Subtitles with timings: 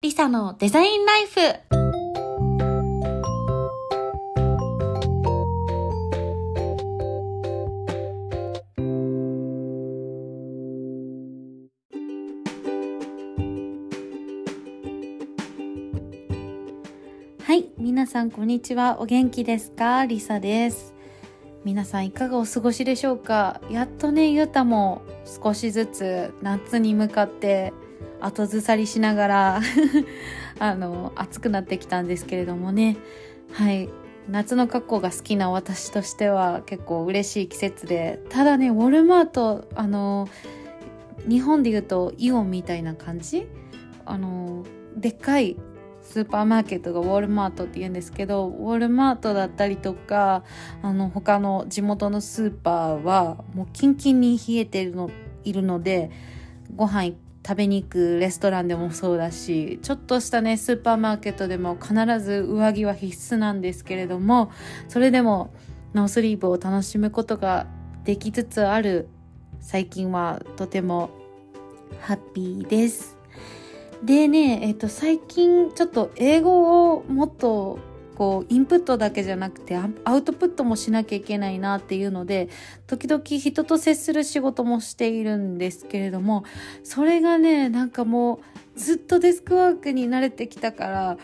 [0.00, 1.40] リサのデザインライフ。
[17.42, 19.00] はい、皆さんこんにちは。
[19.00, 20.06] お元気ですか？
[20.06, 20.94] リサです。
[21.64, 23.60] 皆さんいかがお過ごしでしょうか？
[23.68, 25.02] やっとね、ゆうたも
[25.42, 27.72] 少しずつ夏に向かって
[28.20, 29.60] 後ずさりしながら
[30.58, 32.96] あの暑くなってきたんですけれどもね。
[33.52, 33.88] はい。
[34.28, 38.20] 夏の格好が好きな私としては結構嬉しい季節で。
[38.28, 40.28] ただねウォルマートあの
[41.28, 43.46] 日本で言うとイオンみたいな感じ？
[44.04, 44.64] あの
[44.96, 45.56] でっかい
[46.02, 50.42] スーパーマーケットがウォルマートって言うんですけどウォルマートだったりとか
[50.82, 55.10] あの他の地元のスーパーはもうキンキンに冷えてるの
[55.44, 56.10] いるので
[56.74, 57.12] ご飯
[57.46, 64.50] 食べに行くレストランでもそうだしちょっとしたねスーパーマーケットでも必ず上着は必須なんですけれども
[64.88, 65.52] それでも
[65.94, 67.66] ノースリーブを楽しむことが
[68.04, 69.08] できつつある
[69.60, 71.10] 最近はとても
[72.00, 73.16] ハッピーです。
[74.02, 77.78] でね、えっ、と、最近ちょっと英語をもっと
[78.18, 82.48] こうインプットだけじゃなくてアウトプットもしなきゃいけないなっていうので
[82.88, 86.42] 時々人と接する仕事もしているんですけれども
[86.82, 88.40] それがねなんかも
[88.76, 91.18] うずっとデスクワークに慣れてきたから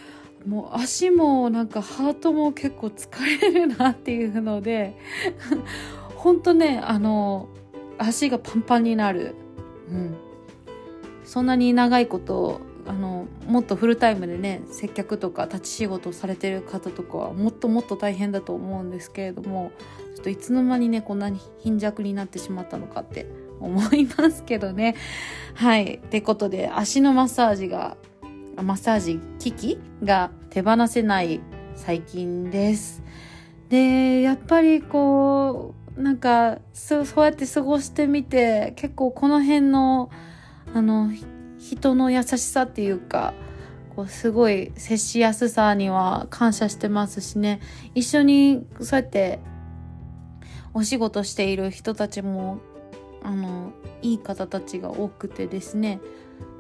[0.47, 3.09] もう足もなんかハートも結構疲
[3.43, 4.97] れるなっていうので
[6.15, 7.49] ほんとねあの
[7.99, 9.35] 足がパンパンになる。
[9.91, 10.17] うん、
[11.25, 19.73] そんなに長いことあのもっとフルタイムでね接客とか立ち仕事されてる方とかはもっともっと大変だと思うんですけれども
[20.15, 23.27] ちょっといつの間にねこんなに貧弱になってしまったのかって
[23.61, 24.95] 思いますけどね。
[25.55, 25.95] はい。
[25.95, 27.97] ってことで足のマッサージが
[28.63, 31.41] マッサージ機器が手放せない
[31.75, 33.03] 最近です。
[33.69, 40.11] でやっぱりこうなんかそうやって過ごしてみて結構この辺の
[40.75, 41.11] あの
[41.65, 43.33] 人の優しさっていうか
[43.97, 47.61] こうすごい接しやすさには感謝してますしね。
[47.95, 49.39] 一緒にそうやって
[50.75, 52.59] お仕事している人たちも
[53.23, 53.73] あの
[54.03, 56.01] いい方たちが多くてですね。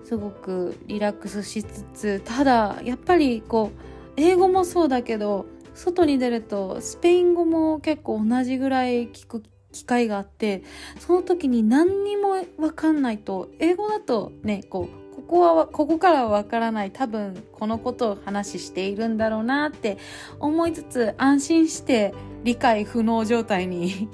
[0.04, 3.80] すごくリラックスしつつただやっぱりこう
[4.16, 9.42] 英語もそうだけど外に出るとスペイン語も結構同じぐらい聞く
[9.74, 10.62] 機会があって
[11.00, 19.98] その時に何にも分かんないと英語だとねこうここはここからは分からない多分このことを話しているんだろうなって
[20.38, 22.14] 思いつつ安心して
[22.44, 24.08] 理解不能状態に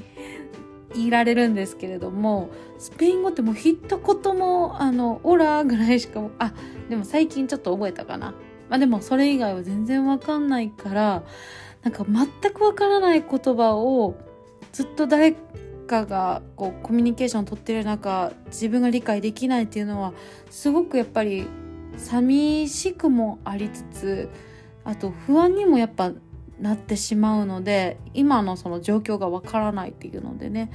[0.95, 6.53] いられるんですけれどもスペイン語ってもう一言もあのオラぐらいしかあ
[6.89, 8.35] でも最近ちょっと覚えたかな。
[8.69, 11.25] まあでもそれ以外は全然わかんないから
[11.83, 14.15] なんか全くわからない言葉を
[14.73, 15.35] ずっと誰
[15.87, 20.13] かがこうコミュニケーションを取ってる中自分が理解できないっていうのは
[20.51, 21.47] すごくやっぱり
[21.97, 24.29] 寂しくもありつつ
[24.85, 26.13] あと不安にもやっぱ
[26.61, 30.71] なってしまうので今のその状況がわからないっていうのでね。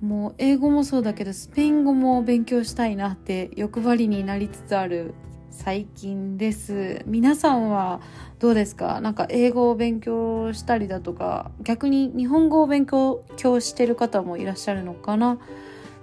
[0.00, 5.12] もう英語もそうだけどスペイン語も勉強したいなって欲張りになりつつある
[5.60, 7.02] 最近です。
[7.04, 8.00] 皆さんは
[8.38, 9.00] どうですか？
[9.00, 13.24] なんか英語を勉強したりだとか逆に日本語を勉強
[13.58, 15.40] してる方もいらっしゃるのかな？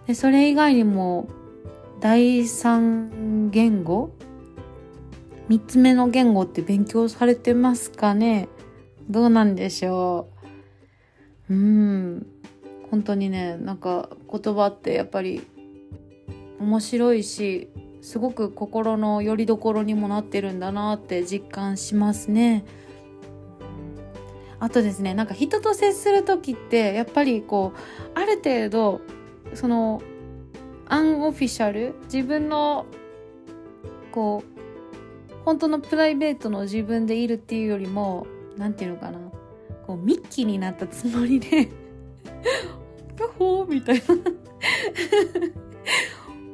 [0.07, 1.29] でそれ以外にも
[2.01, 4.11] 第三言語？
[5.47, 8.49] 三つ目の言語って勉強されてますかね？
[9.09, 10.27] どうなんでしょ
[11.49, 11.53] う？
[11.53, 12.27] うん。
[12.91, 15.47] 本当にねなんか言葉ってやっぱり
[16.59, 17.69] 面白いし
[18.05, 22.63] すごく心の拠り所にもなってるんだなって実感しますね。
[24.59, 27.79] あとですねなんか人と接する時ってやっぱりこう
[28.13, 29.01] ある程度
[29.55, 30.03] その
[30.87, 32.85] アンオフィシャル自分の
[34.11, 39.17] こう本当のプライベートの自分でいるっていうよりも何て言うのかな
[39.87, 41.69] こうミッキーになったつもりで
[43.19, 44.01] 「ヤッホー!」みたいな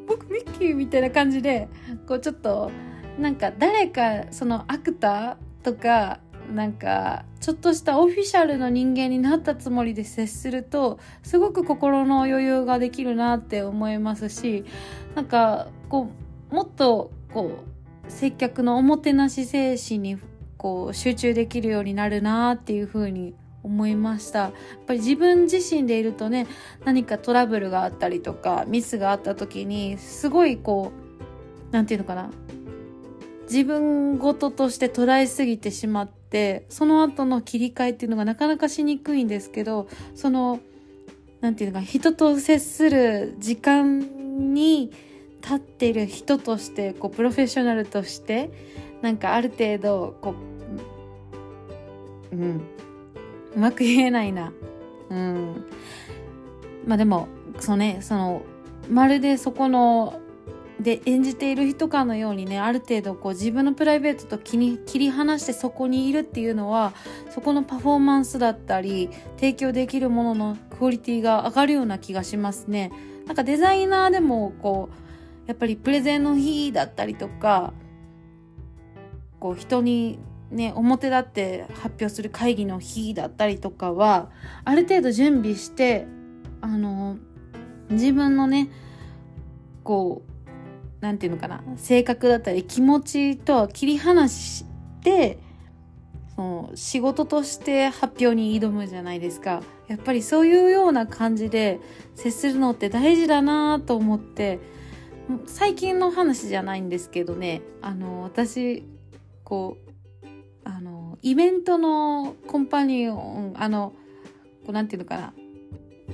[0.08, 1.68] 僕ミッキーみたいな感じで
[2.08, 2.72] こうちょっと
[3.20, 6.20] なんか誰かそのアクターとか
[6.54, 14.66] なんかちょっとしたオフィシャルの人間になったつもりで接するとすごく心の余裕ができるなって思いますし
[15.16, 16.10] なんかこ
[16.52, 17.64] うもっとこ
[18.08, 20.18] う接客のおもてなし精神に
[20.58, 24.40] こう集中できるようになるなっていうふうに思いました。
[24.40, 24.52] やっ
[24.88, 26.48] ぱり自分自身でいるとね
[26.84, 32.32] 何かトラブルがあったりとかミスがあった時にすごいこう何て言うのかな。
[33.52, 40.62] 自分ごとして捉えすぎてしまってその後の切り替えっていうのがなかなかしにくいんですけどその
[41.42, 44.92] なんていうのか人と接する時間に
[45.42, 48.52] 立ってる人としてこうプロフェッショナルとして
[49.02, 50.34] なんかある程度こ
[52.32, 52.62] ううん
[53.56, 54.52] うまく言えないな
[55.10, 55.66] うん
[56.86, 57.28] まあでも
[57.60, 58.42] そのねその
[58.90, 60.20] まるでそこの
[60.80, 66.94] で演じている人かのようにねある程度こう自分のプライベートと切り切り離してそこにいるっていうのは
[67.30, 72.92] そこのパフォーマンスだったり提供できるもののクオリティが上がるような気がしますね。
[73.28, 77.74] なんかデザイナーでもこうやっぱりプレゼンの日だったりとか
[79.40, 80.20] こう人に
[80.52, 84.30] ね表立って発表する会議の日だったりとかは
[84.64, 86.08] ある程度準備して
[86.62, 87.18] あの
[87.90, 88.70] 自分のね
[89.84, 90.32] こう
[91.02, 94.66] 何て言うのかな性格だったり気持ちとは切り離し
[95.02, 95.40] て
[96.36, 99.62] その仕事として発表に挑むじゃないですか。
[99.88, 101.82] やっぱりそういうような感じで
[102.16, 104.60] 接するのって大事だなと思って
[105.48, 108.86] 最近の話じゃないんですけどねあの私
[109.44, 109.91] こう
[111.22, 113.94] イベントのコンパニオンあの
[114.66, 115.34] こうなんていうのかな。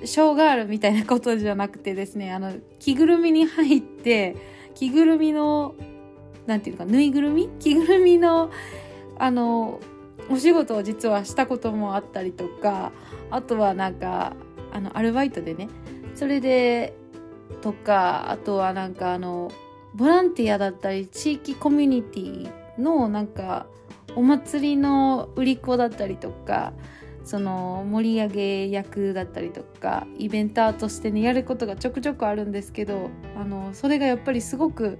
[0.06, 4.36] ショーガールみたいなことじゃなくてですねあの着ぐるみに入って
[4.76, 5.74] 着ぐるみの
[6.46, 7.50] なんていうかぬいぐるみ？
[7.60, 8.52] 着ぐるみの
[9.18, 9.80] あの
[10.30, 12.92] お仕事を実はしたこともあったりとか
[13.32, 14.36] あとはなんか
[14.72, 15.68] あのアルバイトでね
[16.14, 16.96] それで
[17.62, 19.52] とかあとはなんかあの
[19.96, 23.66] ボランティアだったり地域コミュニティのなんか
[24.18, 26.74] お祭りの売り子だったりとか
[27.24, 34.98] その盛り上げ役だったりとかイベンターとしてねやることがちょくちょくあるんですけどあのそれがやっぱりすごく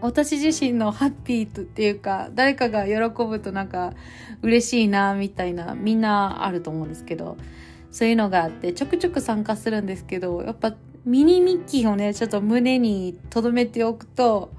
[0.00, 3.92] 私自身のハッピーっていうか誰かが喜ぶとなんか
[4.40, 7.36] 嬉しいなみたいなみんなあると思うんですけど
[7.90, 10.74] そういうのがあってちょくちょく参加するんですけどやっぱ
[11.04, 14.50] ミニミッキーをねちょっと胸に留めておくと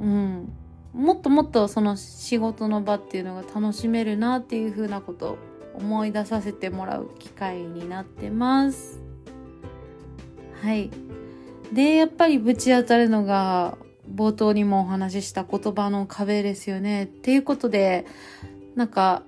[0.00, 0.52] うん
[0.92, 5.38] もっともっとその仕事の場っていうのが楽しめるなっていうふうなことを
[5.74, 9.00] 思い出させてもらう機会になってます。
[10.62, 10.90] はい。
[11.72, 13.78] で、やっぱりぶち当たるのが
[14.12, 17.04] 冒頭にもお話しした言葉の壁ですよね。
[17.04, 18.06] っていうことで、
[18.74, 19.22] なんか、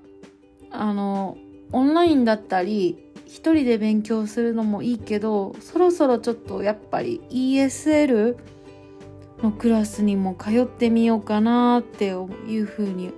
[0.70, 1.38] あの、
[1.70, 8.36] オンラインだったり、一人で勉強するのもいいけど、そろそろちょっとやっぱり ESL
[9.42, 13.12] のクラスにも通ってみようかなっていうふうに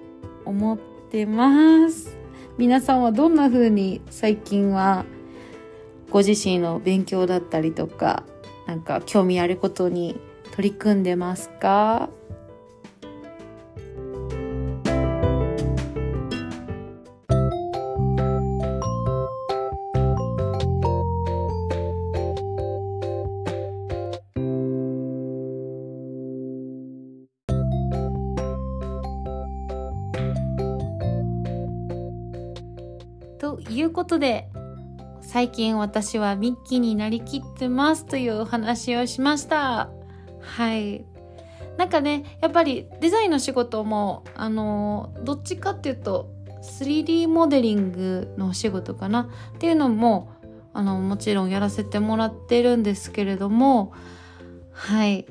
[0.44, 0.79] 思っ
[1.11, 2.17] てます。
[2.56, 5.05] 皆さんはどんなふうに最近は
[6.11, 8.23] ご自身の勉強だったりとか
[8.67, 10.19] なんか興味あることに
[10.53, 12.09] 取り組んでますか？
[33.75, 34.49] いうことで
[35.21, 39.91] 最近私はミッキーになりきってますというお話をしました。
[40.41, 41.05] はい。
[41.76, 46.31] なんかねやっぱりデザインの仕事もあのどっちかっていうと
[46.63, 49.29] 3D モデリングのお仕事かな。
[49.56, 50.31] っていうのも
[50.72, 53.93] あのもちろんやらせてもらってるんですけれども
[54.72, 55.27] はい。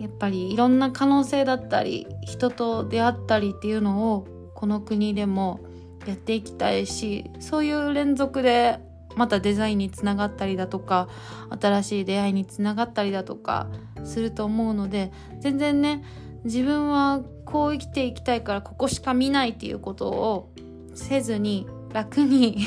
[0.00, 5.60] やっぱりいろんな可能性だったり人と出会ったりっていうのをこの国でも
[6.06, 8.78] やっていきたいしそういう連続で
[9.16, 11.08] またデザインにつながったりだとか
[11.60, 13.68] 新しい出会いにつながったりだとか
[14.04, 15.10] すると思うので
[15.40, 16.04] 全然ね
[16.44, 20.52] 自分はこう生きていきたいからここしか見ないっていうことを
[20.94, 22.58] せずに楽に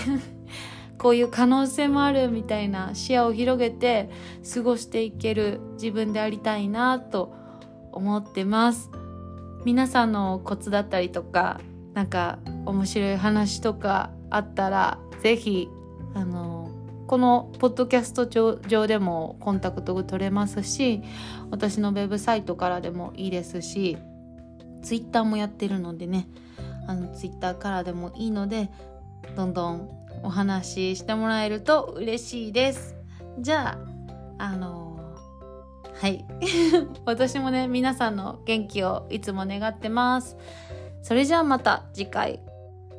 [0.97, 4.09] こういう可能性もあるみたいな視野を広げて
[4.53, 7.33] 過ごしていける自分でありたいなと
[7.91, 8.89] 思ってます。
[9.65, 11.59] 皆さんのコツだったりとか
[11.99, 15.69] なんか面白い話とかあったら是非
[16.13, 16.71] あの
[17.07, 21.01] このポッドキャスト上でもコンタクトが取れますし
[21.51, 23.97] 私のウェブサイトからでもいいですし
[24.81, 26.29] ツイッターもやってるのでね
[26.87, 28.69] あのツイッターからでもいいので
[29.35, 29.89] どんどん
[30.23, 32.95] お話ししてもらえると嬉しいです。
[33.39, 33.77] じゃ
[34.37, 35.17] ああの
[35.99, 36.23] はい。
[37.03, 40.37] 私もね皆さんの元気をいつも願ってます。
[41.01, 42.41] それじゃあまた次回。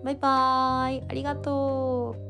[0.02, 1.04] バイバーイ。
[1.08, 2.29] ありがとう。